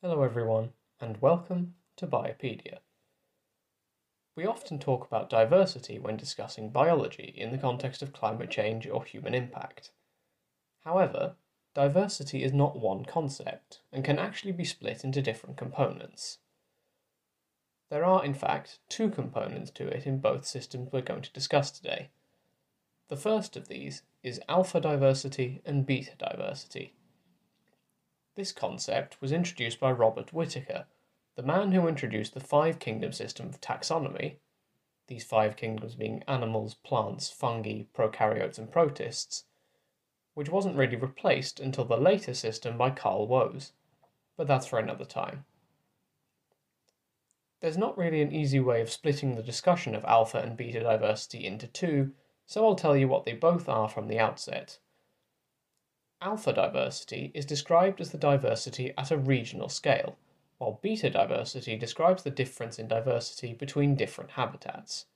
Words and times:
Hello, 0.00 0.22
everyone, 0.22 0.68
and 1.00 1.20
welcome 1.20 1.74
to 1.96 2.06
Biopedia. 2.06 2.78
We 4.36 4.46
often 4.46 4.78
talk 4.78 5.04
about 5.04 5.28
diversity 5.28 5.98
when 5.98 6.16
discussing 6.16 6.70
biology 6.70 7.34
in 7.36 7.50
the 7.50 7.58
context 7.58 8.00
of 8.00 8.12
climate 8.12 8.48
change 8.48 8.86
or 8.86 9.02
human 9.02 9.34
impact. 9.34 9.90
However, 10.84 11.34
diversity 11.74 12.44
is 12.44 12.52
not 12.52 12.78
one 12.78 13.06
concept 13.06 13.80
and 13.92 14.04
can 14.04 14.20
actually 14.20 14.52
be 14.52 14.62
split 14.62 15.02
into 15.02 15.20
different 15.20 15.56
components. 15.56 16.38
There 17.90 18.04
are, 18.04 18.24
in 18.24 18.34
fact, 18.34 18.78
two 18.88 19.10
components 19.10 19.72
to 19.72 19.88
it 19.88 20.06
in 20.06 20.20
both 20.20 20.46
systems 20.46 20.90
we're 20.92 21.00
going 21.00 21.22
to 21.22 21.32
discuss 21.32 21.72
today. 21.72 22.10
The 23.08 23.16
first 23.16 23.56
of 23.56 23.66
these 23.66 24.02
is 24.22 24.40
alpha 24.48 24.80
diversity 24.80 25.60
and 25.66 25.84
beta 25.84 26.12
diversity. 26.16 26.92
This 28.38 28.52
concept 28.52 29.20
was 29.20 29.32
introduced 29.32 29.80
by 29.80 29.90
Robert 29.90 30.32
Whittaker, 30.32 30.86
the 31.34 31.42
man 31.42 31.72
who 31.72 31.88
introduced 31.88 32.34
the 32.34 32.40
five 32.40 32.78
kingdom 32.78 33.10
system 33.10 33.48
of 33.48 33.60
taxonomy, 33.60 34.36
these 35.08 35.24
five 35.24 35.56
kingdoms 35.56 35.96
being 35.96 36.22
animals, 36.28 36.74
plants, 36.74 37.30
fungi, 37.30 37.86
prokaryotes, 37.92 38.56
and 38.56 38.70
protists, 38.70 39.46
which 40.34 40.50
wasn't 40.50 40.76
really 40.76 40.94
replaced 40.94 41.58
until 41.58 41.84
the 41.84 41.96
later 41.96 42.32
system 42.32 42.78
by 42.78 42.90
Carl 42.90 43.26
Woese, 43.26 43.72
but 44.36 44.46
that's 44.46 44.68
for 44.68 44.78
another 44.78 45.04
time. 45.04 45.44
There's 47.58 47.76
not 47.76 47.98
really 47.98 48.22
an 48.22 48.30
easy 48.30 48.60
way 48.60 48.80
of 48.80 48.92
splitting 48.92 49.34
the 49.34 49.42
discussion 49.42 49.96
of 49.96 50.04
alpha 50.04 50.38
and 50.38 50.56
beta 50.56 50.78
diversity 50.78 51.44
into 51.44 51.66
two, 51.66 52.12
so 52.46 52.64
I'll 52.64 52.76
tell 52.76 52.96
you 52.96 53.08
what 53.08 53.24
they 53.24 53.32
both 53.32 53.68
are 53.68 53.88
from 53.88 54.06
the 54.06 54.20
outset. 54.20 54.78
Alpha 56.20 56.52
diversity 56.52 57.30
is 57.32 57.46
described 57.46 58.00
as 58.00 58.10
the 58.10 58.18
diversity 58.18 58.92
at 58.98 59.12
a 59.12 59.16
regional 59.16 59.68
scale, 59.68 60.16
while 60.58 60.80
beta 60.82 61.08
diversity 61.08 61.76
describes 61.76 62.24
the 62.24 62.30
difference 62.30 62.78
in 62.78 62.88
diversity 62.88 63.54
between 63.54 63.94
different 63.94 64.32
habitats. 64.32 65.06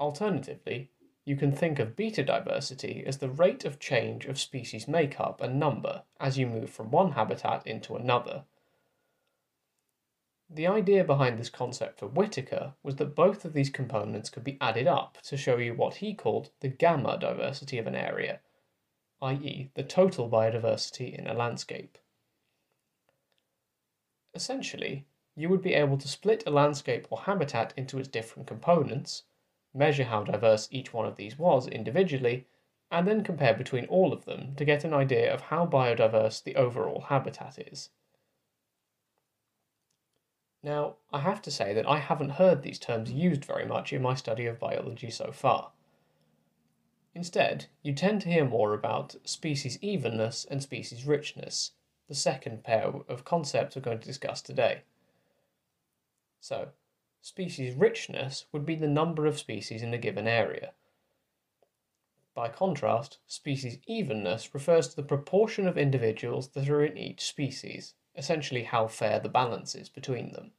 Alternatively, 0.00 0.90
you 1.24 1.36
can 1.36 1.52
think 1.52 1.78
of 1.78 1.94
beta 1.94 2.24
diversity 2.24 3.04
as 3.06 3.18
the 3.18 3.28
rate 3.28 3.64
of 3.64 3.78
change 3.78 4.26
of 4.26 4.40
species 4.40 4.88
makeup 4.88 5.40
and 5.40 5.58
number 5.60 6.02
as 6.18 6.36
you 6.36 6.46
move 6.46 6.68
from 6.68 6.90
one 6.90 7.12
habitat 7.12 7.64
into 7.64 7.94
another. 7.94 8.44
The 10.50 10.66
idea 10.66 11.04
behind 11.04 11.38
this 11.38 11.48
concept 11.48 12.00
for 12.00 12.06
Whittaker 12.06 12.74
was 12.82 12.96
that 12.96 13.14
both 13.14 13.44
of 13.44 13.54
these 13.54 13.70
components 13.70 14.28
could 14.30 14.44
be 14.44 14.58
added 14.60 14.86
up 14.86 15.18
to 15.22 15.36
show 15.36 15.56
you 15.56 15.74
what 15.74 15.96
he 15.96 16.12
called 16.12 16.50
the 16.60 16.68
gamma 16.68 17.18
diversity 17.18 17.78
of 17.78 17.86
an 17.86 17.94
area, 17.94 18.40
i.e., 19.24 19.70
the 19.74 19.82
total 19.82 20.28
biodiversity 20.28 21.18
in 21.18 21.26
a 21.26 21.34
landscape. 21.34 21.96
Essentially, 24.34 25.06
you 25.34 25.48
would 25.48 25.62
be 25.62 25.74
able 25.74 25.96
to 25.96 26.08
split 26.08 26.44
a 26.46 26.50
landscape 26.50 27.06
or 27.10 27.20
habitat 27.20 27.72
into 27.76 27.98
its 27.98 28.08
different 28.08 28.46
components, 28.46 29.24
measure 29.72 30.04
how 30.04 30.22
diverse 30.22 30.68
each 30.70 30.92
one 30.92 31.06
of 31.06 31.16
these 31.16 31.38
was 31.38 31.66
individually, 31.66 32.46
and 32.90 33.08
then 33.08 33.24
compare 33.24 33.54
between 33.54 33.86
all 33.86 34.12
of 34.12 34.24
them 34.26 34.54
to 34.56 34.64
get 34.64 34.84
an 34.84 34.92
idea 34.92 35.32
of 35.32 35.40
how 35.40 35.66
biodiverse 35.66 36.42
the 36.42 36.54
overall 36.54 37.00
habitat 37.08 37.58
is. 37.58 37.90
Now, 40.62 40.96
I 41.12 41.20
have 41.20 41.42
to 41.42 41.50
say 41.50 41.74
that 41.74 41.88
I 41.88 41.98
haven't 41.98 42.30
heard 42.30 42.62
these 42.62 42.78
terms 42.78 43.10
used 43.10 43.44
very 43.44 43.66
much 43.66 43.92
in 43.92 44.02
my 44.02 44.14
study 44.14 44.46
of 44.46 44.58
biology 44.58 45.10
so 45.10 45.32
far. 45.32 45.72
Instead, 47.14 47.66
you 47.82 47.92
tend 47.92 48.20
to 48.20 48.28
hear 48.28 48.44
more 48.44 48.74
about 48.74 49.14
species 49.24 49.78
evenness 49.80 50.44
and 50.44 50.62
species 50.62 51.04
richness, 51.04 51.70
the 52.08 52.14
second 52.14 52.64
pair 52.64 52.92
of 53.08 53.24
concepts 53.24 53.76
we're 53.76 53.82
going 53.82 54.00
to 54.00 54.06
discuss 54.06 54.42
today. 54.42 54.82
So, 56.40 56.70
species 57.22 57.74
richness 57.74 58.46
would 58.52 58.66
be 58.66 58.74
the 58.74 58.88
number 58.88 59.26
of 59.26 59.38
species 59.38 59.82
in 59.82 59.94
a 59.94 59.98
given 59.98 60.26
area. 60.26 60.72
By 62.34 62.48
contrast, 62.48 63.18
species 63.28 63.78
evenness 63.86 64.52
refers 64.52 64.88
to 64.88 64.96
the 64.96 65.04
proportion 65.04 65.68
of 65.68 65.78
individuals 65.78 66.48
that 66.48 66.68
are 66.68 66.84
in 66.84 66.98
each 66.98 67.22
species, 67.22 67.94
essentially 68.16 68.64
how 68.64 68.88
fair 68.88 69.20
the 69.20 69.28
balance 69.28 69.76
is 69.76 69.88
between 69.88 70.32
them. 70.32 70.50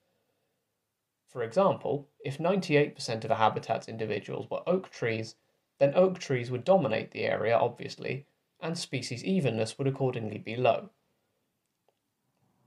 For 1.28 1.44
example, 1.44 2.08
if 2.22 2.38
98% 2.38 3.26
of 3.26 3.32
a 3.32 3.36
habitat's 3.36 3.90
individuals 3.90 4.50
were 4.50 4.64
oak 4.66 4.90
trees, 4.90 5.36
then 5.78 5.94
oak 5.96 6.20
trees 6.20 6.50
would 6.50 6.64
dominate 6.64 7.12
the 7.12 7.24
area, 7.24 7.58
obviously, 7.58 8.26
and 8.62 8.78
species 8.78 9.24
evenness 9.24 9.78
would 9.78 9.88
accordingly 9.88 10.38
be 10.38 10.56
low. 10.56 10.90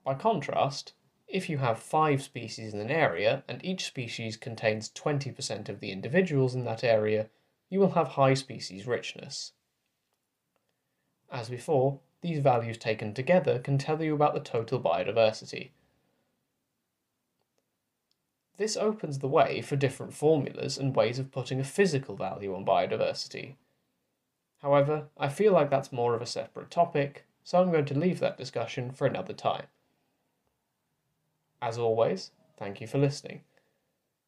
By 0.04 0.14
contrast, 0.14 0.94
if 1.26 1.50
you 1.50 1.58
have 1.58 1.78
five 1.78 2.22
species 2.22 2.72
in 2.72 2.80
an 2.80 2.91
area 2.91 3.44
and 3.46 3.64
each 3.64 3.84
species 3.84 4.36
contains 4.36 4.91
20% 4.91 5.69
of 5.69 5.80
the 5.80 5.91
individuals 5.92 6.54
in 6.54 6.64
that 6.64 6.82
area, 6.82 7.28
you 7.69 7.80
will 7.80 7.91
have 7.91 8.08
high 8.08 8.34
species 8.34 8.86
richness. 8.86 9.52
As 11.30 11.50
before, 11.50 12.00
these 12.22 12.38
values 12.38 12.78
taken 12.78 13.12
together 13.12 13.58
can 13.58 13.76
tell 13.76 14.02
you 14.02 14.14
about 14.14 14.32
the 14.32 14.40
total 14.40 14.80
biodiversity. 14.80 15.70
This 18.58 18.76
opens 18.76 19.20
the 19.20 19.28
way 19.28 19.62
for 19.62 19.76
different 19.76 20.12
formulas 20.12 20.78
and 20.78 20.94
ways 20.94 21.20
of 21.20 21.30
putting 21.30 21.60
a 21.60 21.64
physical 21.64 22.16
value 22.16 22.54
on 22.54 22.64
biodiversity. 22.64 23.54
However, 24.58 25.06
I 25.16 25.28
feel 25.28 25.52
like 25.52 25.70
that's 25.70 25.92
more 25.92 26.14
of 26.14 26.22
a 26.22 26.26
separate 26.26 26.70
topic, 26.70 27.24
so 27.44 27.62
I'm 27.62 27.70
going 27.70 27.84
to 27.86 27.98
leave 27.98 28.19
that 28.19 28.36
discussion 28.36 28.91
for 28.91 29.06
another 29.06 29.32
time. 29.32 29.66
As 31.62 31.78
always, 31.78 32.32
thank 32.56 32.80
you 32.80 32.88
for 32.88 32.98
listening. 32.98 33.42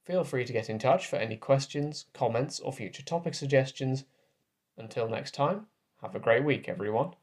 Feel 0.04 0.22
free 0.22 0.44
to 0.44 0.52
get 0.52 0.70
in 0.70 0.78
touch 0.78 1.08
for 1.08 1.16
any 1.16 1.36
questions, 1.36 2.06
comments, 2.14 2.60
or 2.60 2.72
future 2.72 3.02
topic 3.02 3.34
suggestions. 3.34 4.04
Until 4.78 5.08
next 5.08 5.34
time, 5.34 5.66
have 6.02 6.14
a 6.14 6.20
great 6.20 6.44
week, 6.44 6.68
everyone. 6.68 7.14